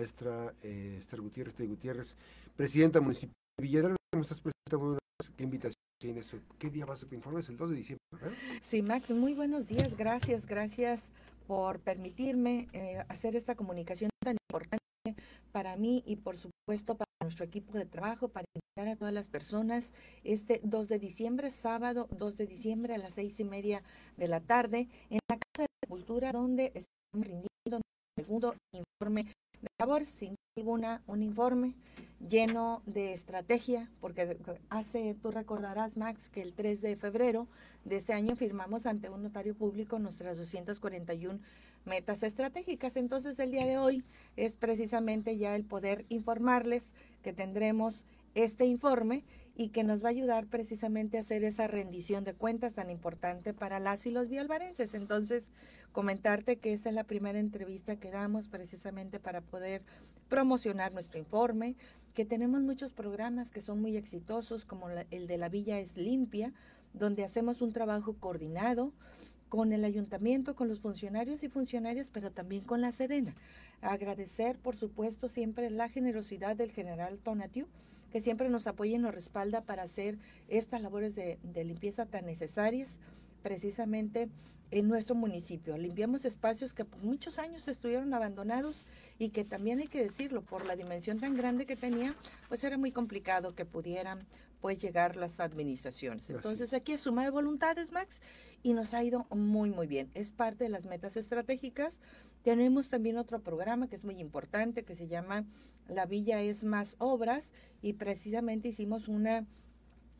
maestra 0.00 0.54
eh, 0.62 0.96
Esther 0.98 1.20
Gutiérrez, 1.20 1.52
Esther 1.52 1.68
Gutiérrez, 1.68 2.16
presidenta 2.56 3.02
municipal 3.02 3.34
de 3.58 3.62
Villarreal. 3.62 3.96
¿Cómo 4.10 4.22
estás, 4.22 4.40
presidenta? 4.40 4.98
¿Qué 5.36 5.44
invitación 5.44 5.74
tienes? 6.00 6.34
¿Qué 6.58 6.70
día 6.70 6.86
vas 6.86 7.04
a 7.04 7.06
te 7.06 7.14
informes? 7.14 7.50
El 7.50 7.58
2 7.58 7.70
de 7.70 7.76
diciembre. 7.76 8.06
Sí, 8.62 8.80
Max, 8.80 9.10
muy 9.10 9.34
buenos 9.34 9.68
días. 9.68 9.98
Gracias, 9.98 10.46
gracias 10.46 11.10
por 11.46 11.80
permitirme 11.80 12.68
eh, 12.72 13.04
hacer 13.10 13.36
esta 13.36 13.54
comunicación 13.54 14.08
tan 14.24 14.38
importante 14.48 14.80
para 15.52 15.76
mí 15.76 16.02
y 16.06 16.16
por 16.16 16.38
supuesto 16.38 16.96
para 16.96 17.10
nuestro 17.22 17.44
equipo 17.44 17.76
de 17.76 17.84
trabajo, 17.84 18.28
para 18.28 18.46
invitar 18.54 18.94
a 18.94 18.96
todas 18.96 19.12
las 19.12 19.28
personas 19.28 19.92
este 20.24 20.62
2 20.64 20.88
de 20.88 20.98
diciembre, 20.98 21.50
sábado 21.50 22.08
2 22.16 22.38
de 22.38 22.46
diciembre 22.46 22.94
a 22.94 22.98
las 22.98 23.14
seis 23.14 23.38
y 23.38 23.44
media 23.44 23.82
de 24.16 24.28
la 24.28 24.40
tarde 24.40 24.88
en 25.10 25.18
la 25.28 25.36
Casa 25.36 25.66
de 25.68 25.88
Cultura 25.88 26.32
donde 26.32 26.72
estamos 26.74 27.26
rindiendo 27.26 27.76
un 27.76 27.82
segundo 28.16 28.54
informe 28.72 29.26
de 29.62 29.68
labor, 29.78 30.06
sin 30.06 30.36
alguna, 30.56 31.02
un 31.06 31.22
informe 31.22 31.74
lleno 32.28 32.82
de 32.86 33.12
estrategia, 33.12 33.88
porque 34.00 34.36
hace, 34.68 35.14
tú 35.22 35.30
recordarás, 35.30 35.96
Max, 35.96 36.28
que 36.28 36.42
el 36.42 36.52
3 36.52 36.80
de 36.82 36.96
febrero 36.96 37.46
de 37.84 37.96
este 37.96 38.12
año 38.12 38.36
firmamos 38.36 38.86
ante 38.86 39.08
un 39.08 39.22
notario 39.22 39.54
público 39.54 39.98
nuestras 39.98 40.36
241 40.36 41.38
metas 41.86 42.22
estratégicas. 42.22 42.96
Entonces, 42.96 43.38
el 43.38 43.52
día 43.52 43.64
de 43.64 43.78
hoy 43.78 44.04
es 44.36 44.52
precisamente 44.54 45.38
ya 45.38 45.54
el 45.54 45.64
poder 45.64 46.04
informarles 46.08 46.92
que 47.22 47.32
tendremos 47.32 48.04
este 48.34 48.66
informe 48.66 49.24
y 49.60 49.68
que 49.68 49.84
nos 49.84 50.02
va 50.02 50.06
a 50.06 50.12
ayudar 50.12 50.46
precisamente 50.46 51.18
a 51.18 51.20
hacer 51.20 51.44
esa 51.44 51.66
rendición 51.66 52.24
de 52.24 52.32
cuentas 52.32 52.72
tan 52.72 52.88
importante 52.88 53.52
para 53.52 53.78
las 53.78 54.06
y 54.06 54.10
los 54.10 54.30
bialvarenses. 54.30 54.94
Entonces, 54.94 55.50
comentarte 55.92 56.56
que 56.56 56.72
esta 56.72 56.88
es 56.88 56.94
la 56.94 57.04
primera 57.04 57.38
entrevista 57.38 57.96
que 57.96 58.10
damos 58.10 58.48
precisamente 58.48 59.20
para 59.20 59.42
poder 59.42 59.82
promocionar 60.30 60.94
nuestro 60.94 61.18
informe, 61.18 61.76
que 62.14 62.24
tenemos 62.24 62.62
muchos 62.62 62.92
programas 62.92 63.50
que 63.50 63.60
son 63.60 63.82
muy 63.82 63.98
exitosos, 63.98 64.64
como 64.64 64.88
el 64.88 65.26
de 65.26 65.36
la 65.36 65.50
Villa 65.50 65.78
es 65.78 65.94
Limpia, 65.94 66.54
donde 66.94 67.22
hacemos 67.22 67.60
un 67.60 67.74
trabajo 67.74 68.14
coordinado 68.14 68.94
con 69.50 69.74
el 69.74 69.84
ayuntamiento, 69.84 70.56
con 70.56 70.68
los 70.68 70.80
funcionarios 70.80 71.42
y 71.42 71.50
funcionarias, 71.50 72.08
pero 72.10 72.30
también 72.30 72.62
con 72.62 72.80
la 72.80 72.92
Sedena. 72.92 73.34
Agradecer, 73.82 74.58
por 74.58 74.76
supuesto, 74.76 75.28
siempre 75.28 75.70
la 75.70 75.88
generosidad 75.88 76.54
del 76.54 76.70
general 76.70 77.18
Tonatiu, 77.18 77.66
que 78.12 78.20
siempre 78.20 78.48
nos 78.48 78.66
apoya 78.66 78.96
y 78.96 78.98
nos 78.98 79.14
respalda 79.14 79.62
para 79.62 79.84
hacer 79.84 80.18
estas 80.48 80.82
labores 80.82 81.14
de, 81.14 81.38
limpieza 81.64 82.06
tan 82.06 82.26
necesarias 82.26 82.98
precisamente 83.42 84.28
en 84.70 84.86
nuestro 84.86 85.14
municipio. 85.14 85.78
Limpiamos 85.78 86.24
espacios 86.24 86.74
que 86.74 86.84
por 86.84 87.02
muchos 87.02 87.38
años 87.38 87.68
estuvieron 87.68 88.12
abandonados 88.12 88.84
y 89.18 89.30
que 89.30 89.44
también 89.44 89.78
hay 89.80 89.88
que 89.88 90.02
decirlo, 90.02 90.42
por 90.42 90.66
la 90.66 90.76
dimensión 90.76 91.18
tan 91.18 91.34
grande 91.34 91.64
que 91.64 91.76
tenía, 91.76 92.14
pues 92.48 92.62
era 92.62 92.76
muy 92.76 92.92
complicado 92.92 93.54
que 93.54 93.64
pudieran 93.64 94.26
pues 94.60 94.78
llegar 94.78 95.16
las 95.16 95.40
administraciones. 95.40 96.28
Entonces 96.28 96.72
aquí 96.72 96.92
es 96.92 97.00
suma 97.00 97.24
de 97.24 97.30
voluntades, 97.30 97.92
Max, 97.92 98.20
y 98.62 98.74
nos 98.74 98.94
ha 98.94 99.02
ido 99.02 99.26
muy, 99.30 99.70
muy 99.70 99.86
bien. 99.86 100.10
Es 100.14 100.32
parte 100.32 100.64
de 100.64 100.70
las 100.70 100.84
metas 100.84 101.16
estratégicas. 101.16 102.00
Tenemos 102.42 102.88
también 102.88 103.16
otro 103.16 103.40
programa 103.40 103.88
que 103.88 103.96
es 103.96 104.04
muy 104.04 104.18
importante, 104.20 104.84
que 104.84 104.94
se 104.94 105.08
llama 105.08 105.44
La 105.88 106.06
Villa 106.06 106.40
es 106.42 106.62
más 106.62 106.94
obras, 106.98 107.52
y 107.82 107.94
precisamente 107.94 108.68
hicimos 108.68 109.08
una 109.08 109.46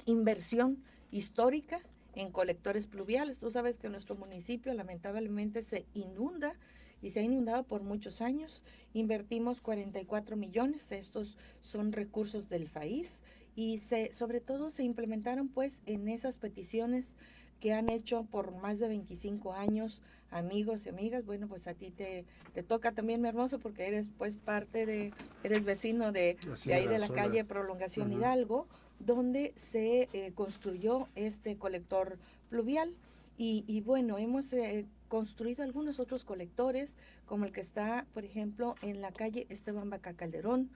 inversión 0.06 0.82
histórica 1.10 1.80
en 2.14 2.32
colectores 2.32 2.86
pluviales. 2.86 3.38
Tú 3.38 3.50
sabes 3.50 3.78
que 3.78 3.88
nuestro 3.88 4.16
municipio 4.16 4.72
lamentablemente 4.72 5.62
se 5.62 5.86
inunda 5.92 6.54
y 7.02 7.10
se 7.10 7.20
ha 7.20 7.22
inundado 7.22 7.64
por 7.64 7.82
muchos 7.82 8.20
años. 8.20 8.64
Invertimos 8.94 9.60
44 9.60 10.36
millones, 10.36 10.90
estos 10.92 11.36
son 11.60 11.92
recursos 11.92 12.48
del 12.48 12.66
país 12.66 13.20
y 13.54 13.78
se, 13.78 14.12
sobre 14.12 14.40
todo 14.40 14.70
se 14.70 14.82
implementaron 14.84 15.48
pues 15.48 15.80
en 15.86 16.08
esas 16.08 16.36
peticiones 16.36 17.14
que 17.60 17.72
han 17.72 17.88
hecho 17.88 18.24
por 18.24 18.54
más 18.56 18.78
de 18.78 18.88
25 18.88 19.52
años 19.52 20.02
amigos 20.30 20.86
y 20.86 20.88
amigas. 20.88 21.24
Bueno, 21.26 21.48
pues 21.48 21.66
a 21.66 21.74
ti 21.74 21.90
te, 21.90 22.24
te 22.54 22.62
toca 22.62 22.92
también, 22.92 23.20
mi 23.20 23.28
hermoso, 23.28 23.58
porque 23.58 23.86
eres 23.86 24.08
pues 24.18 24.36
parte 24.36 24.86
de, 24.86 25.12
eres 25.44 25.64
vecino 25.64 26.12
de, 26.12 26.36
de 26.64 26.74
ahí 26.74 26.86
de 26.86 26.98
la 26.98 27.08
calle 27.08 27.44
Prolongación 27.44 28.12
Hidalgo, 28.12 28.66
donde 28.98 29.52
se 29.56 30.08
eh, 30.12 30.32
construyó 30.34 31.08
este 31.14 31.56
colector 31.56 32.18
pluvial. 32.48 32.94
Y, 33.36 33.64
y 33.66 33.80
bueno, 33.80 34.18
hemos 34.18 34.52
eh, 34.52 34.86
construido 35.08 35.62
algunos 35.62 35.98
otros 35.98 36.24
colectores, 36.24 36.94
como 37.24 37.44
el 37.44 37.52
que 37.52 37.60
está, 37.60 38.06
por 38.12 38.24
ejemplo, 38.24 38.74
en 38.82 39.00
la 39.00 39.12
calle 39.12 39.46
Esteban 39.48 39.88
Baca 39.88 40.12
Calderón, 40.14 40.70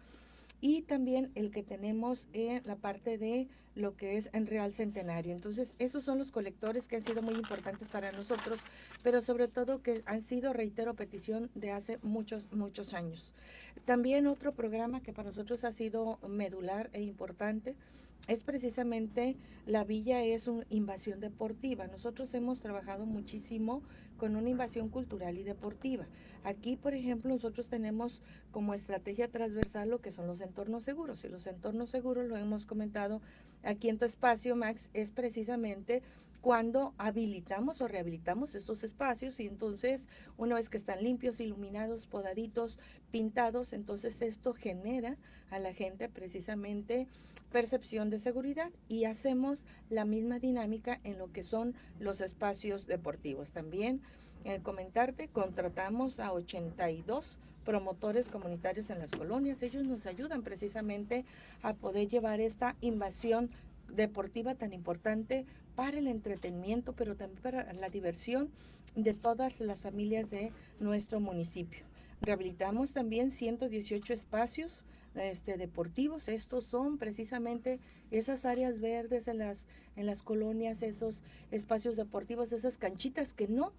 y 0.65 0.81
también 0.81 1.31
el 1.35 1.51
que 1.51 1.63
tenemos 1.63 2.27
en 2.33 2.63
la 2.65 2.77
parte 2.77 3.19
de 3.19 3.49
lo 3.75 3.99
que 3.99 4.17
es 4.17 4.31
en 4.33 4.47
Real 4.47 4.73
Centenario. 4.73 5.35
Entonces, 5.35 5.75
esos 5.79 6.05
son 6.05 6.17
los 6.17 6.33
colectores 6.33 6.89
que 6.89 6.97
han 6.97 7.03
sido 7.03 7.21
muy 7.21 7.35
importantes 7.35 7.87
para 7.89 8.13
nosotros, 8.13 8.59
pero 9.03 9.21
sobre 9.21 9.47
todo 9.47 9.83
que 9.83 10.01
han 10.07 10.23
sido, 10.23 10.55
reitero, 10.55 10.95
petición 10.95 11.51
de 11.55 11.71
hace 11.71 11.99
muchos, 12.01 12.51
muchos 12.51 12.95
años. 12.95 13.35
También 13.85 14.27
otro 14.27 14.55
programa 14.55 15.03
que 15.03 15.13
para 15.13 15.29
nosotros 15.29 15.65
ha 15.65 15.73
sido 15.73 16.19
medular 16.27 16.89
e 16.95 17.03
importante 17.03 17.75
es 18.27 18.41
precisamente 18.41 19.37
la 19.67 19.85
villa 19.85 20.23
es 20.23 20.49
una 20.49 20.65
invasión 20.71 21.21
deportiva. 21.21 21.89
Nosotros 21.89 22.33
hemos 22.33 22.61
trabajado 22.61 23.05
muchísimo 23.05 23.83
con 24.17 24.37
una 24.37 24.51
invasión 24.51 24.89
cultural 24.89 25.39
y 25.39 25.43
deportiva. 25.43 26.07
Aquí, 26.45 26.77
por 26.77 26.95
ejemplo, 26.95 27.31
nosotros 27.31 27.69
tenemos 27.69 28.21
como 28.51 28.75
estrategia 28.75 29.29
transversal 29.29 29.89
lo 29.89 30.01
que 30.01 30.13
son 30.13 30.27
los 30.27 30.41
entornos 30.41 30.85
seguros. 30.85 31.25
Y 31.25 31.29
los 31.29 31.47
entornos 31.47 31.91
seguros, 31.91 32.27
lo 32.27 32.37
hemos 32.37 32.67
comentado 32.67 33.21
aquí 33.63 33.89
en 33.89 33.99
tu 33.99 34.05
espacio, 34.05 34.55
Max, 34.57 34.91
es 34.93 35.11
precisamente 35.11 36.03
cuando 36.45 36.93
habilitamos 36.99 37.81
o 37.81 37.89
rehabilitamos 37.89 38.55
estos 38.55 38.85
espacios 38.85 39.41
y 39.41 39.47
entonces 39.47 40.07
una 40.37 40.57
vez 40.57 40.69
que 40.69 40.77
están 40.77 41.03
limpios, 41.03 41.41
iluminados, 41.41 42.07
podaditos, 42.07 42.79
pintados, 43.11 43.73
entonces 43.73 44.21
esto 44.21 44.53
genera 44.53 45.17
a 45.51 45.59
la 45.59 45.73
gente 45.73 46.11
precisamente 46.11 47.09
percepción 47.51 48.11
de 48.11 48.19
seguridad 48.19 48.71
y 48.91 49.07
hacemos 49.07 49.65
la 49.89 50.05
misma 50.05 50.39
dinámica 50.39 51.01
en 51.03 51.17
lo 51.17 51.33
que 51.33 51.45
son 51.45 51.75
los 51.99 52.21
espacios 52.21 52.87
deportivos. 52.87 53.53
También 53.53 54.03
eh, 54.45 54.61
comentarte, 54.63 55.29
contratamos 55.29 56.21
a 56.21 56.31
82 56.35 57.39
promotores 57.65 58.29
comunitarios 58.29 58.91
en 58.91 58.99
las 58.99 59.11
colonias. 59.11 59.63
Ellos 59.63 59.85
nos 59.87 60.05
ayudan 60.05 60.43
precisamente 60.43 61.25
a 61.63 61.73
poder 61.73 62.07
llevar 62.07 62.41
esta 62.41 62.77
invasión 62.83 63.49
deportiva 63.89 64.55
tan 64.55 64.73
importante 64.73 65.47
para 65.75 65.99
el 65.99 66.07
entretenimiento, 66.07 66.93
pero 66.93 67.17
también 67.17 67.43
para 67.43 67.73
la 67.73 67.89
diversión 67.89 68.51
de 68.95 69.15
todas 69.15 69.61
las 69.61 69.81
familias 69.81 70.31
de 70.31 70.53
nuestro 70.81 71.21
municipio. 71.21 71.85
Rehabilitamos 72.21 72.93
también 72.93 73.31
118 73.31 74.13
espacios 74.13 74.85
este, 75.15 75.57
deportivos. 75.57 76.29
Estos 76.29 76.65
son 76.65 76.99
precisamente 76.99 77.81
esas 78.11 78.45
áreas 78.45 78.81
verdes 78.81 79.29
en 79.29 79.39
las, 79.39 79.67
en 79.97 80.07
las 80.07 80.23
colonias, 80.23 80.83
esos 80.83 81.21
espacios 81.51 81.97
deportivos, 81.97 82.53
esas 82.53 82.79
canchitas 82.79 83.35
que 83.35 83.49
no 83.49 83.73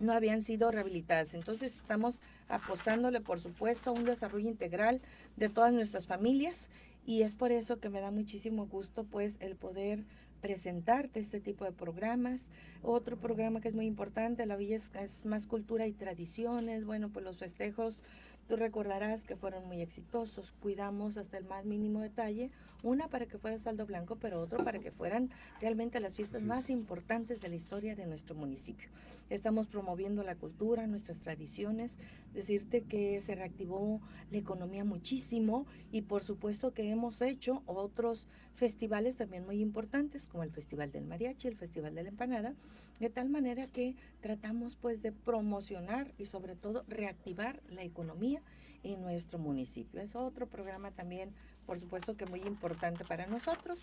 no 0.00 0.12
habían 0.12 0.42
sido 0.42 0.70
rehabilitadas. 0.70 1.34
Entonces 1.34 1.76
estamos 1.76 2.20
apostándole, 2.48 3.20
por 3.20 3.40
supuesto, 3.40 3.90
a 3.90 3.92
un 3.92 4.04
desarrollo 4.04 4.48
integral 4.48 5.00
de 5.36 5.48
todas 5.48 5.72
nuestras 5.72 6.06
familias 6.06 6.68
y 7.06 7.22
es 7.22 7.34
por 7.34 7.52
eso 7.52 7.80
que 7.80 7.90
me 7.90 8.00
da 8.00 8.10
muchísimo 8.10 8.66
gusto 8.66 9.04
pues 9.04 9.36
el 9.40 9.56
poder 9.56 10.04
presentarte 10.44 11.20
este 11.20 11.40
tipo 11.40 11.64
de 11.64 11.72
programas. 11.72 12.48
Otro 12.82 13.18
programa 13.18 13.62
que 13.62 13.68
es 13.68 13.74
muy 13.74 13.86
importante, 13.86 14.44
la 14.44 14.56
Villa 14.56 14.76
es, 14.76 15.24
más 15.24 15.46
cultura 15.46 15.86
y 15.86 15.92
tradiciones, 15.92 16.84
bueno, 16.84 17.08
pues 17.08 17.24
los 17.24 17.38
festejos 17.38 18.02
Tú 18.48 18.56
recordarás 18.56 19.22
que 19.22 19.36
fueron 19.36 19.66
muy 19.66 19.80
exitosos, 19.80 20.52
cuidamos 20.60 21.16
hasta 21.16 21.38
el 21.38 21.44
más 21.44 21.64
mínimo 21.64 22.00
detalle, 22.00 22.50
una 22.82 23.08
para 23.08 23.24
que 23.24 23.38
fuera 23.38 23.58
saldo 23.58 23.86
blanco, 23.86 24.16
pero 24.16 24.40
otro 24.40 24.62
para 24.62 24.80
que 24.80 24.90
fueran 24.90 25.30
realmente 25.62 25.98
las 25.98 26.12
fiestas 26.12 26.42
más 26.42 26.68
importantes 26.68 27.40
de 27.40 27.48
la 27.48 27.54
historia 27.54 27.96
de 27.96 28.04
nuestro 28.06 28.34
municipio. 28.34 28.90
Estamos 29.30 29.66
promoviendo 29.66 30.22
la 30.22 30.36
cultura, 30.36 30.86
nuestras 30.86 31.20
tradiciones, 31.20 31.96
decirte 32.34 32.82
que 32.82 33.22
se 33.22 33.34
reactivó 33.34 34.00
la 34.30 34.38
economía 34.38 34.84
muchísimo 34.84 35.66
y 35.90 36.02
por 36.02 36.22
supuesto 36.22 36.74
que 36.74 36.90
hemos 36.90 37.22
hecho 37.22 37.62
otros 37.64 38.28
festivales 38.54 39.16
también 39.16 39.46
muy 39.46 39.60
importantes, 39.60 40.26
como 40.26 40.42
el 40.42 40.50
Festival 40.50 40.92
del 40.92 41.06
Mariachi, 41.06 41.48
el 41.48 41.56
Festival 41.56 41.94
de 41.94 42.02
la 42.02 42.08
Empanada, 42.10 42.54
de 43.00 43.10
tal 43.10 43.30
manera 43.30 43.66
que 43.68 43.96
tratamos 44.20 44.76
pues 44.76 45.00
de 45.02 45.12
promocionar 45.12 46.12
y 46.18 46.26
sobre 46.26 46.54
todo 46.54 46.84
reactivar 46.88 47.62
la 47.68 47.82
economía 47.82 48.33
en 48.82 49.02
nuestro 49.02 49.38
municipio. 49.38 50.00
Es 50.00 50.14
otro 50.14 50.46
programa 50.46 50.90
también, 50.90 51.32
por 51.66 51.80
supuesto 51.80 52.16
que 52.16 52.26
muy 52.26 52.40
importante 52.42 53.04
para 53.04 53.26
nosotros. 53.26 53.78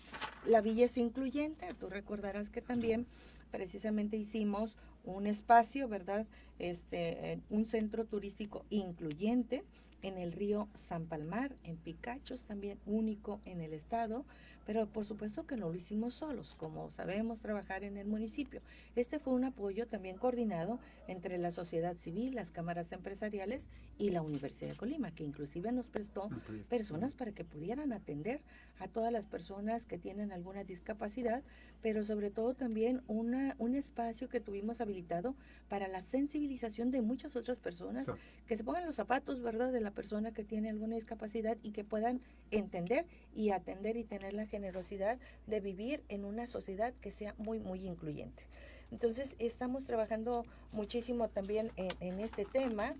La 0.46 0.60
villa 0.60 0.84
es 0.86 0.96
incluyente, 0.96 1.74
tú 1.74 1.88
recordarás 1.88 2.48
que 2.48 2.62
también 2.62 3.06
precisamente 3.50 4.16
hicimos 4.16 4.76
un 5.04 5.26
espacio, 5.26 5.88
¿verdad? 5.88 6.26
Este, 6.62 7.40
un 7.50 7.64
centro 7.64 8.04
turístico 8.04 8.64
incluyente 8.70 9.64
en 10.02 10.16
el 10.16 10.30
río 10.32 10.68
San 10.74 11.06
Palmar, 11.06 11.56
en 11.64 11.76
Picachos, 11.76 12.44
también 12.44 12.78
único 12.86 13.40
en 13.44 13.60
el 13.60 13.72
estado, 13.72 14.24
pero 14.64 14.86
por 14.86 15.04
supuesto 15.04 15.44
que 15.44 15.56
no 15.56 15.68
lo 15.68 15.74
hicimos 15.74 16.14
solos, 16.14 16.54
como 16.56 16.90
sabemos 16.90 17.40
trabajar 17.40 17.82
en 17.82 17.96
el 17.96 18.06
municipio. 18.06 18.60
Este 18.94 19.18
fue 19.18 19.32
un 19.32 19.44
apoyo 19.44 19.86
también 19.86 20.16
coordinado 20.18 20.78
entre 21.08 21.36
la 21.38 21.50
sociedad 21.50 21.96
civil, 21.96 22.34
las 22.34 22.52
cámaras 22.52 22.92
empresariales 22.92 23.66
y 23.98 24.10
la 24.10 24.22
Universidad 24.22 24.70
de 24.70 24.76
Colima, 24.76 25.12
que 25.12 25.24
inclusive 25.24 25.72
nos 25.72 25.88
prestó 25.88 26.28
personas 26.68 27.12
para 27.14 27.32
que 27.32 27.44
pudieran 27.44 27.92
atender 27.92 28.40
a 28.78 28.88
todas 28.88 29.12
las 29.12 29.26
personas 29.26 29.86
que 29.86 29.98
tienen 29.98 30.32
alguna 30.32 30.64
discapacidad, 30.64 31.42
pero 31.82 32.04
sobre 32.04 32.30
todo 32.30 32.54
también 32.54 33.02
una, 33.08 33.56
un 33.58 33.74
espacio 33.74 34.28
que 34.28 34.40
tuvimos 34.40 34.80
habilitado 34.80 35.34
para 35.68 35.88
la 35.88 36.02
sensibilización 36.02 36.51
de 36.58 37.02
muchas 37.02 37.36
otras 37.36 37.58
personas, 37.58 38.06
que 38.46 38.56
se 38.56 38.64
pongan 38.64 38.86
los 38.86 38.96
zapatos, 38.96 39.40
¿verdad?, 39.40 39.72
de 39.72 39.80
la 39.80 39.90
persona 39.90 40.32
que 40.32 40.44
tiene 40.44 40.70
alguna 40.70 40.96
discapacidad 40.96 41.56
y 41.62 41.72
que 41.72 41.84
puedan 41.84 42.20
entender 42.50 43.06
y 43.34 43.50
atender 43.50 43.96
y 43.96 44.04
tener 44.04 44.32
la 44.32 44.46
generosidad 44.46 45.18
de 45.46 45.60
vivir 45.60 46.02
en 46.08 46.24
una 46.24 46.46
sociedad 46.46 46.92
que 47.00 47.10
sea 47.10 47.34
muy, 47.38 47.58
muy 47.58 47.86
incluyente. 47.86 48.44
Entonces, 48.90 49.34
estamos 49.38 49.84
trabajando 49.84 50.44
muchísimo 50.70 51.28
también 51.28 51.72
en, 51.76 52.20
este 52.20 52.44
tema. 52.44 52.94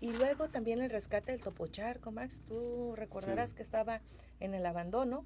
Y 0.00 0.10
luego 0.12 0.48
también 0.48 0.80
el 0.80 0.90
rescate 0.90 1.32
del 1.32 1.40
Topocharco, 1.40 2.10
Max. 2.12 2.40
Tú 2.48 2.94
recordarás 2.96 3.54
que 3.54 3.62
estaba 3.62 4.00
en 4.40 4.54
el 4.54 4.64
abandono. 4.66 5.24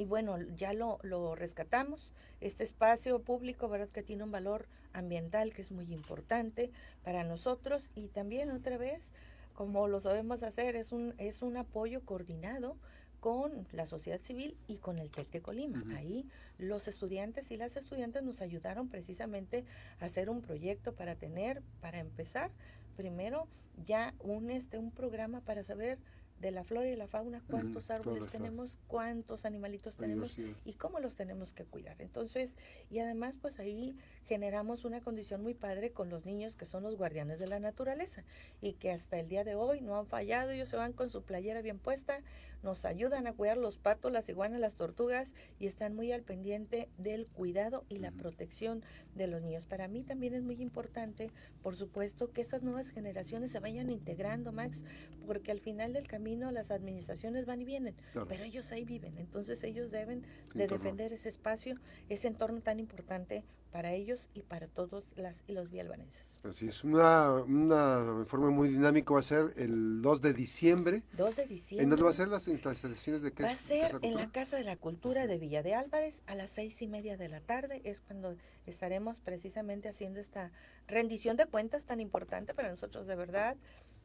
Y 0.00 0.06
bueno, 0.06 0.38
ya 0.56 0.72
lo, 0.72 0.98
lo 1.02 1.34
rescatamos. 1.34 2.10
Este 2.40 2.64
espacio 2.64 3.20
público, 3.20 3.68
¿verdad? 3.68 3.90
Que 3.90 4.02
tiene 4.02 4.24
un 4.24 4.30
valor 4.30 4.66
ambiental 4.94 5.52
que 5.52 5.60
es 5.60 5.72
muy 5.72 5.92
importante 5.92 6.70
para 7.04 7.22
nosotros. 7.22 7.90
Y 7.94 8.08
también 8.08 8.50
otra 8.50 8.78
vez, 8.78 9.10
como 9.52 9.88
lo 9.88 10.00
sabemos 10.00 10.42
hacer, 10.42 10.74
es 10.74 10.92
un, 10.92 11.12
es 11.18 11.42
un 11.42 11.58
apoyo 11.58 12.00
coordinado 12.06 12.78
con 13.20 13.68
la 13.72 13.84
sociedad 13.84 14.22
civil 14.22 14.56
y 14.68 14.78
con 14.78 14.98
el 14.98 15.10
TEC 15.10 15.32
de 15.32 15.42
Colima. 15.42 15.84
Ahí 15.94 16.26
los 16.56 16.88
estudiantes 16.88 17.50
y 17.50 17.58
las 17.58 17.76
estudiantes 17.76 18.22
nos 18.22 18.40
ayudaron 18.40 18.88
precisamente 18.88 19.66
a 20.00 20.06
hacer 20.06 20.30
un 20.30 20.40
proyecto 20.40 20.94
para 20.94 21.16
tener, 21.16 21.60
para 21.82 21.98
empezar, 21.98 22.50
primero 22.96 23.48
ya 23.84 24.14
un, 24.20 24.48
este, 24.48 24.78
un 24.78 24.92
programa 24.92 25.42
para 25.42 25.62
saber 25.62 25.98
de 26.40 26.50
la 26.50 26.64
flora 26.64 26.88
y 26.88 26.96
la 26.96 27.06
fauna, 27.06 27.42
cuántos 27.48 27.90
árboles 27.90 28.32
tenemos, 28.32 28.78
cuántos 28.88 29.44
animalitos 29.44 29.96
tenemos 29.96 30.38
y 30.64 30.72
cómo 30.72 30.98
los 30.98 31.14
tenemos 31.14 31.52
que 31.52 31.64
cuidar. 31.64 32.00
Entonces, 32.00 32.54
y 32.90 32.98
además 32.98 33.34
pues 33.40 33.58
ahí 33.58 33.94
generamos 34.26 34.84
una 34.84 35.00
condición 35.00 35.42
muy 35.42 35.54
padre 35.54 35.90
con 35.90 36.08
los 36.08 36.24
niños 36.24 36.56
que 36.56 36.64
son 36.64 36.82
los 36.82 36.96
guardianes 36.96 37.38
de 37.38 37.46
la 37.46 37.60
naturaleza 37.60 38.24
y 38.62 38.72
que 38.72 38.90
hasta 38.90 39.18
el 39.18 39.28
día 39.28 39.44
de 39.44 39.54
hoy 39.54 39.82
no 39.82 39.98
han 39.98 40.06
fallado, 40.06 40.50
ellos 40.50 40.68
se 40.68 40.76
van 40.76 40.92
con 40.92 41.10
su 41.10 41.22
playera 41.22 41.60
bien 41.60 41.78
puesta, 41.78 42.20
nos 42.62 42.84
ayudan 42.84 43.26
a 43.26 43.32
cuidar 43.32 43.56
los 43.56 43.78
patos, 43.78 44.12
las 44.12 44.28
iguanas, 44.28 44.60
las 44.60 44.74
tortugas 44.74 45.32
y 45.58 45.66
están 45.66 45.94
muy 45.94 46.12
al 46.12 46.22
pendiente 46.22 46.88
del 46.98 47.30
cuidado 47.30 47.84
y 47.88 47.98
la 47.98 48.10
protección 48.12 48.82
de 49.14 49.26
los 49.26 49.42
niños. 49.42 49.66
Para 49.66 49.88
mí 49.88 50.02
también 50.02 50.34
es 50.34 50.42
muy 50.42 50.60
importante, 50.60 51.30
por 51.62 51.76
supuesto, 51.76 52.32
que 52.32 52.40
estas 52.40 52.62
nuevas 52.62 52.90
generaciones 52.90 53.50
se 53.50 53.60
vayan 53.60 53.90
integrando, 53.90 54.52
Max, 54.52 54.84
porque 55.26 55.50
al 55.50 55.60
final 55.60 55.92
del 55.92 56.06
camino 56.06 56.50
las 56.50 56.70
administraciones 56.70 57.46
van 57.46 57.60
y 57.60 57.64
vienen, 57.64 57.94
pero 58.28 58.44
ellos 58.44 58.70
ahí 58.72 58.84
viven, 58.84 59.18
entonces 59.18 59.62
ellos 59.64 59.90
deben 59.90 60.24
de 60.54 60.66
defender 60.66 61.12
ese 61.12 61.28
espacio, 61.28 61.76
ese 62.08 62.28
entorno 62.28 62.60
tan 62.60 62.78
importante 62.78 63.44
para 63.70 63.92
ellos 63.92 64.30
y 64.34 64.42
para 64.42 64.66
todos 64.66 65.12
las 65.16 65.44
y 65.46 65.52
los 65.52 65.70
vialbanenses. 65.70 66.39
Así 66.42 66.68
es, 66.68 66.84
una, 66.84 67.34
una 67.34 68.16
informe 68.18 68.50
muy 68.50 68.70
dinámico 68.70 69.14
va 69.14 69.20
a 69.20 69.22
ser 69.22 69.52
el 69.56 70.00
2 70.00 70.22
de 70.22 70.32
diciembre. 70.32 71.02
2 71.12 71.36
de 71.36 71.46
diciembre. 71.46 71.84
¿En 71.84 71.90
dónde 71.90 72.04
va 72.04 72.10
a 72.10 72.14
ser 72.14 72.28
las 72.28 72.48
instalaciones 72.48 73.20
de 73.20 73.32
qué? 73.32 73.42
Va 73.42 73.50
a 73.50 73.56
ser 73.56 73.98
en 74.00 74.14
la 74.14 74.30
Casa 74.30 74.56
de 74.56 74.64
la 74.64 74.76
Cultura 74.76 75.26
de 75.26 75.36
Villa 75.36 75.62
de 75.62 75.74
Álvarez 75.74 76.22
a 76.26 76.34
las 76.34 76.50
seis 76.50 76.80
y 76.80 76.86
media 76.86 77.18
de 77.18 77.28
la 77.28 77.40
tarde. 77.40 77.82
Es 77.84 78.00
cuando 78.00 78.36
estaremos 78.66 79.20
precisamente 79.20 79.90
haciendo 79.90 80.18
esta 80.18 80.50
rendición 80.86 81.36
de 81.36 81.44
cuentas 81.44 81.84
tan 81.84 82.00
importante 82.00 82.54
para 82.54 82.70
nosotros 82.70 83.06
de 83.06 83.16
verdad 83.16 83.56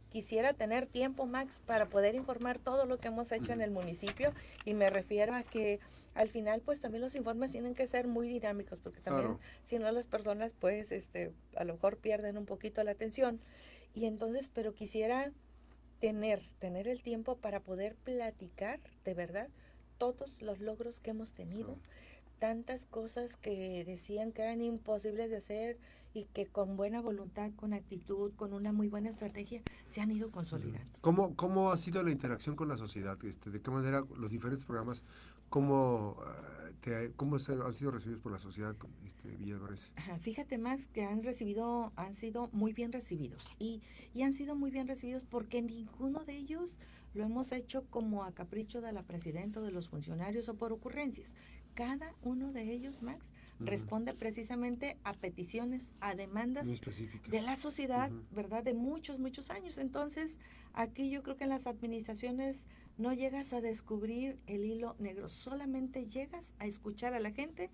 quisiera 0.10 0.54
tener 0.54 0.88
tiempo, 0.88 1.26
Max, 1.26 1.60
para 1.66 1.88
poder 1.88 2.16
informar 2.16 2.60
todo 2.60 2.86
lo 2.86 2.98
que 2.98 3.10
hemos 3.10 3.32
hecho 3.32 3.52
en 3.52 3.62
el 3.62 3.72
municipio. 3.72 4.34
Y 4.64 4.74
me 4.74 4.90
refiero 4.90 5.34
a 5.34 5.44
que 5.44 5.80
al 6.14 6.30
final 6.30 6.62
pues 6.62 6.80
también 6.80 7.02
los 7.02 7.16
informes 7.16 7.52
tienen 7.52 7.76
que 7.76 7.88
ser 7.88 8.08
muy 8.08 8.28
dinámicos 8.28 8.80
porque 8.80 9.02
también 9.02 9.38
si 9.66 9.78
no 9.78 9.92
las 9.92 10.08
personas 10.08 10.54
pues 10.60 10.92
este 10.92 11.34
a 11.56 11.66
lo 11.66 11.74
mejor 11.74 11.98
pierden 11.98 12.38
un 12.38 12.46
poquito 12.46 12.84
la 12.84 12.92
atención. 12.92 13.40
Y 13.94 14.06
entonces 14.06 14.50
pero 14.54 14.74
quisiera 14.74 15.32
tener 16.00 16.42
tener 16.60 16.88
el 16.88 17.02
tiempo 17.02 17.38
para 17.38 17.60
poder 17.60 17.96
platicar 17.96 18.80
de 19.04 19.14
verdad 19.14 19.50
todos 19.98 20.32
los 20.40 20.60
logros 20.60 21.00
que 21.00 21.12
hemos 21.12 21.34
tenido 21.34 21.78
tantas 22.46 22.86
cosas 22.86 23.38
que 23.38 23.84
decían 23.86 24.32
que 24.32 24.44
eran 24.44 24.62
imposibles 24.62 25.32
de 25.32 25.38
hacer 25.38 25.80
y 26.14 26.26
que 26.26 26.46
con 26.46 26.78
buena 26.78 27.02
voluntad, 27.02 27.50
con 27.56 27.74
actitud, 27.74 28.34
con 28.36 28.54
una 28.54 28.72
muy 28.72 28.88
buena 28.88 29.10
estrategia, 29.10 29.64
se 29.90 30.02
han 30.02 30.12
ido 30.12 30.30
consolidando. 30.30 30.92
¿Cómo, 31.02 31.36
cómo 31.36 31.72
ha 31.72 31.78
sido 31.78 32.04
la 32.04 32.12
interacción 32.12 32.56
con 32.56 32.68
la 32.68 32.78
sociedad? 32.78 33.18
Este, 33.26 33.50
¿De 33.50 33.64
qué 33.64 33.72
manera 33.72 34.06
los 34.16 34.30
diferentes 34.30 34.64
programas, 34.64 35.04
cómo, 35.50 36.18
ah, 36.24 36.70
te, 36.82 37.14
cómo 37.16 37.38
han 37.38 37.74
sido 37.74 37.90
recibidos 37.90 38.22
por 38.22 38.32
la 38.32 38.38
sociedad 38.38 38.76
este, 39.04 39.36
Villa 39.38 39.58
Fíjate 40.20 40.60
más 40.60 40.88
que 40.90 41.04
han 41.04 41.24
recibido, 41.24 41.94
han 41.96 42.14
sido 42.14 42.48
muy 42.52 42.74
bien 42.74 42.92
recibidos 42.92 43.44
y, 43.58 43.82
y 44.14 44.22
han 44.22 44.34
sido 44.34 44.56
muy 44.56 44.70
bien 44.70 44.88
recibidos 44.88 45.24
porque 45.24 45.64
ninguno 45.64 46.24
de 46.26 46.38
ellos 46.38 46.78
lo 47.16 47.24
hemos 47.24 47.52
hecho 47.54 47.86
como 47.90 48.24
a 48.24 48.34
capricho 48.34 48.82
de 48.82 48.92
la 48.92 49.02
presidenta 49.02 49.62
o 49.62 49.64
de 49.64 49.72
los 49.72 49.88
funcionarios 49.88 50.50
o 50.50 50.54
por 50.56 50.74
ocurrencias. 50.74 51.34
Cada 51.76 52.16
uno 52.24 52.52
de 52.52 52.74
ellos, 52.74 53.02
Max, 53.02 53.30
responde 53.60 54.14
precisamente 54.14 54.98
a 55.04 55.14
peticiones, 55.14 55.94
a 56.00 56.16
demandas 56.16 56.68
de 56.68 57.42
la 57.42 57.56
sociedad, 57.56 58.12
¿verdad? 58.32 58.64
De 58.64 58.74
muchos, 58.74 59.20
muchos 59.20 59.50
años. 59.50 59.78
Entonces, 59.78 60.40
aquí 60.74 61.10
yo 61.10 61.22
creo 61.24 61.36
que 61.36 61.44
en 61.44 61.52
las 61.52 61.68
administraciones 61.68 62.66
no 62.98 63.14
llegas 63.14 63.54
a 63.54 63.62
descubrir 63.62 64.40
el 64.48 64.66
hilo 64.66 64.96
negro, 65.00 65.30
solamente 65.30 66.06
llegas 66.06 66.54
a 66.60 66.66
escuchar 66.66 67.14
a 67.14 67.20
la 67.20 67.32
gente, 67.32 67.70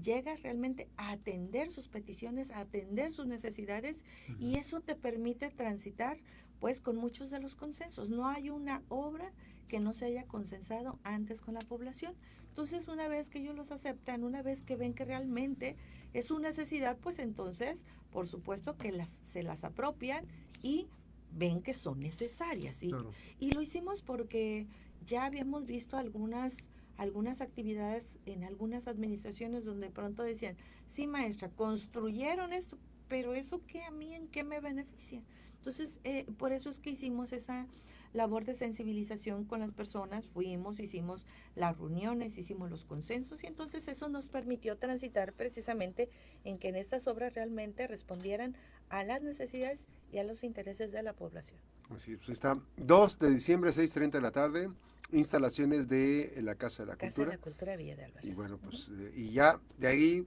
llegas 0.00 0.42
realmente 0.42 0.88
a 0.96 1.12
atender 1.12 1.70
sus 1.70 1.88
peticiones, 1.88 2.50
a 2.50 2.60
atender 2.60 3.12
sus 3.12 3.26
necesidades 3.26 4.04
y 4.38 4.56
eso 4.56 4.80
te 4.80 4.94
permite 4.94 5.50
transitar 5.50 6.18
pues 6.62 6.80
con 6.80 6.94
muchos 6.94 7.30
de 7.30 7.40
los 7.40 7.56
consensos. 7.56 8.08
No 8.08 8.28
hay 8.28 8.48
una 8.48 8.84
obra 8.88 9.32
que 9.66 9.80
no 9.80 9.92
se 9.92 10.04
haya 10.04 10.28
consensado 10.28 11.00
antes 11.02 11.40
con 11.40 11.54
la 11.54 11.60
población. 11.60 12.14
Entonces, 12.50 12.86
una 12.86 13.08
vez 13.08 13.28
que 13.28 13.40
ellos 13.40 13.56
los 13.56 13.72
aceptan, 13.72 14.22
una 14.22 14.42
vez 14.42 14.62
que 14.62 14.76
ven 14.76 14.94
que 14.94 15.04
realmente 15.04 15.74
es 16.12 16.26
su 16.26 16.38
necesidad, 16.38 16.96
pues 16.98 17.18
entonces, 17.18 17.82
por 18.12 18.28
supuesto 18.28 18.78
que 18.78 18.92
las, 18.92 19.10
se 19.10 19.42
las 19.42 19.64
apropian 19.64 20.24
y 20.62 20.86
ven 21.32 21.62
que 21.62 21.74
son 21.74 21.98
necesarias. 21.98 22.80
Y, 22.84 22.92
y 23.40 23.50
lo 23.50 23.60
hicimos 23.60 24.00
porque 24.00 24.68
ya 25.04 25.24
habíamos 25.24 25.66
visto 25.66 25.96
algunas 25.96 26.58
algunas 26.96 27.40
actividades 27.40 28.14
en 28.26 28.44
algunas 28.44 28.86
administraciones 28.86 29.64
donde 29.64 29.90
pronto 29.90 30.22
decían, 30.22 30.56
sí 30.86 31.08
maestra, 31.08 31.48
construyeron 31.48 32.52
esto, 32.52 32.78
pero 33.12 33.34
eso 33.34 33.60
qué 33.66 33.84
a 33.84 33.90
mí 33.90 34.14
en 34.14 34.26
qué 34.28 34.42
me 34.42 34.58
beneficia. 34.58 35.20
Entonces, 35.58 36.00
eh, 36.02 36.24
por 36.38 36.50
eso 36.50 36.70
es 36.70 36.80
que 36.80 36.88
hicimos 36.88 37.34
esa 37.34 37.66
labor 38.14 38.46
de 38.46 38.54
sensibilización 38.54 39.44
con 39.44 39.60
las 39.60 39.70
personas, 39.70 40.26
fuimos, 40.28 40.80
hicimos 40.80 41.26
las 41.54 41.76
reuniones, 41.76 42.38
hicimos 42.38 42.70
los 42.70 42.86
consensos 42.86 43.44
y 43.44 43.48
entonces 43.48 43.86
eso 43.86 44.08
nos 44.08 44.30
permitió 44.30 44.78
transitar 44.78 45.34
precisamente 45.34 46.08
en 46.44 46.56
que 46.56 46.70
en 46.70 46.76
estas 46.76 47.06
obras 47.06 47.34
realmente 47.34 47.86
respondieran 47.86 48.56
a 48.88 49.04
las 49.04 49.20
necesidades 49.20 49.84
y 50.10 50.16
a 50.16 50.24
los 50.24 50.42
intereses 50.42 50.90
de 50.90 51.02
la 51.02 51.12
población. 51.12 51.60
Así 51.94 52.16
pues 52.16 52.30
está 52.30 52.58
2 52.78 53.18
de 53.18 53.30
diciembre, 53.30 53.72
6.30 53.72 54.10
de 54.12 54.20
la 54.22 54.30
tarde, 54.30 54.70
instalaciones 55.10 55.86
de 55.86 56.32
la 56.40 56.54
Casa 56.54 56.84
de 56.84 56.86
la 56.86 56.96
Cultura. 56.96 57.10
Casa 57.10 57.24
de 57.24 57.36
la 57.36 57.42
Cultura 57.42 57.76
Villa 57.76 57.94
de 57.94 58.04
Álvarez. 58.04 58.24
Y 58.30 58.34
bueno, 58.34 58.56
pues, 58.56 58.90
eh, 58.98 59.12
y 59.14 59.32
ya 59.32 59.60
de 59.76 59.86
ahí 59.86 60.26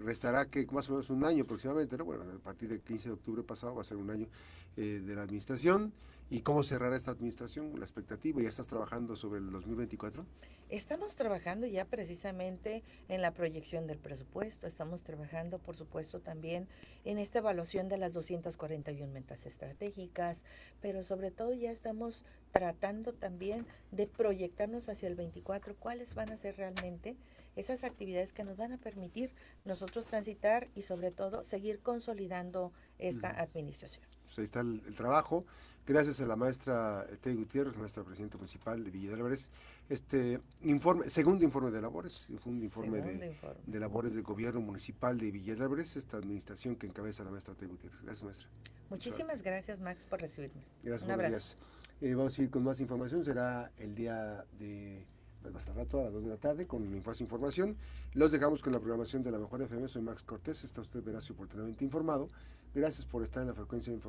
restará 0.00 0.46
que 0.46 0.66
más 0.70 0.88
o 0.88 0.92
menos 0.92 1.10
un 1.10 1.24
año 1.24 1.44
aproximadamente, 1.44 1.96
¿no? 1.96 2.04
Bueno, 2.04 2.24
a 2.24 2.38
partir 2.38 2.68
del 2.68 2.80
15 2.80 3.08
de 3.08 3.14
octubre 3.14 3.42
pasado 3.42 3.74
va 3.74 3.82
a 3.82 3.84
ser 3.84 3.96
un 3.96 4.10
año 4.10 4.26
eh, 4.76 5.02
de 5.04 5.14
la 5.14 5.22
administración. 5.22 5.92
¿Y 6.30 6.40
cómo 6.40 6.62
cerrará 6.62 6.96
esta 6.96 7.10
administración? 7.10 7.78
La 7.78 7.84
expectativa, 7.84 8.40
¿ya 8.40 8.48
estás 8.48 8.66
trabajando 8.66 9.16
sobre 9.16 9.40
el 9.40 9.50
2024? 9.50 10.24
Estamos 10.70 11.14
trabajando 11.14 11.66
ya 11.66 11.84
precisamente 11.84 12.82
en 13.10 13.20
la 13.20 13.32
proyección 13.32 13.86
del 13.86 13.98
presupuesto, 13.98 14.66
estamos 14.66 15.02
trabajando 15.02 15.58
por 15.58 15.76
supuesto 15.76 16.20
también 16.20 16.66
en 17.04 17.18
esta 17.18 17.40
evaluación 17.40 17.90
de 17.90 17.98
las 17.98 18.14
241 18.14 19.12
metas 19.12 19.44
estratégicas, 19.44 20.42
pero 20.80 21.04
sobre 21.04 21.30
todo 21.30 21.52
ya 21.52 21.70
estamos 21.70 22.24
tratando 22.52 23.12
también 23.12 23.66
de 23.90 24.06
proyectarnos 24.06 24.88
hacia 24.88 25.08
el 25.08 25.16
24, 25.16 25.76
cuáles 25.76 26.14
van 26.14 26.32
a 26.32 26.38
ser 26.38 26.56
realmente 26.56 27.16
esas 27.54 27.84
actividades 27.84 28.32
que 28.32 28.44
nos 28.44 28.56
van 28.56 28.72
a 28.72 28.78
permitir 28.78 29.30
nosotros 29.66 30.06
transitar 30.06 30.68
y 30.74 30.82
sobre 30.82 31.10
todo 31.10 31.44
seguir 31.44 31.80
consolidando 31.80 32.72
esta 33.08 33.30
administración. 33.30 34.04
Pues 34.24 34.38
ahí 34.38 34.44
está 34.44 34.60
el, 34.60 34.94
trabajo. 34.94 35.44
Gracias 35.86 36.20
a 36.20 36.26
la 36.26 36.36
maestra 36.36 37.06
Tey 37.20 37.34
Gutiérrez, 37.34 37.76
maestra 37.76 38.04
presidenta 38.04 38.38
municipal 38.38 38.84
de 38.84 38.90
Villa 38.90 39.08
de 39.08 39.16
Álvarez, 39.16 39.50
este 39.88 40.40
informe, 40.62 41.08
segundo 41.08 41.44
informe 41.44 41.72
de 41.72 41.82
labores, 41.82 42.12
segundo 42.12 42.64
informe 42.64 43.00
de, 43.00 43.36
de, 43.66 43.80
labores 43.80 44.14
del 44.14 44.22
gobierno 44.22 44.60
municipal 44.60 45.18
de 45.18 45.32
Villa 45.32 45.56
de 45.56 45.64
Álvarez, 45.64 45.96
esta 45.96 46.18
administración 46.18 46.76
que 46.76 46.86
encabeza 46.86 47.24
la 47.24 47.32
maestra 47.32 47.54
Tey 47.54 47.66
Gutiérrez. 47.66 48.00
Gracias, 48.02 48.22
maestra. 48.22 48.48
Muchísimas 48.90 49.42
gracias, 49.42 49.80
Max, 49.80 50.04
por 50.04 50.20
recibirme. 50.20 50.62
Gracias, 50.84 51.04
Un 51.08 51.10
abrazo. 51.12 51.56
Eh, 52.00 52.14
vamos 52.14 52.38
a 52.38 52.42
ir 52.42 52.50
con 52.50 52.62
más 52.62 52.78
información, 52.78 53.24
será 53.24 53.72
el 53.78 53.94
día 53.94 54.44
de 54.58 55.04
hasta 55.54 55.72
rato 55.72 56.00
a 56.00 56.04
las 56.04 56.12
2 56.12 56.24
de 56.24 56.28
la 56.28 56.36
tarde 56.36 56.66
con 56.66 57.02
más 57.04 57.20
información. 57.20 57.76
Los 58.14 58.32
dejamos 58.32 58.62
con 58.62 58.72
la 58.72 58.78
programación 58.78 59.22
de 59.22 59.30
la 59.30 59.38
Mejor 59.38 59.62
FM. 59.62 59.88
Soy 59.88 60.02
Max 60.02 60.22
Cortés. 60.22 60.64
Está 60.64 60.80
usted 60.80 61.02
veraz 61.02 61.28
y 61.28 61.32
oportunamente 61.32 61.84
informado. 61.84 62.28
Gracias 62.74 63.04
por 63.04 63.22
estar 63.22 63.42
en 63.42 63.48
la 63.48 63.54
frecuencia 63.54 63.90
de 63.90 63.96
información. 63.96 64.00